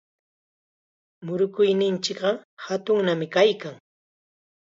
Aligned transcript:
Murukuyninchikqa 1.25 2.29
hatunnam 2.65 3.21
kaykan. 3.33 3.75